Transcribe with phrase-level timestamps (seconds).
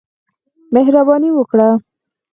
[0.73, 1.69] مهرباني وکړه!